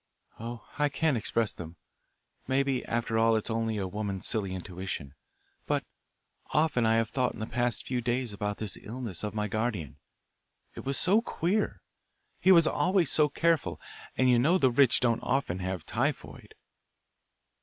[0.39, 1.75] "Oh, I can't express them.
[2.47, 5.13] Maybe after all it's only a woman's silly intuition.
[5.67, 5.83] But
[6.47, 9.97] often I have thought in the past few days about this illness of my guardian.
[10.73, 11.81] It was so queer.
[12.39, 13.79] He was always so careful.
[14.17, 16.55] And you know the rich don't often have typhoid."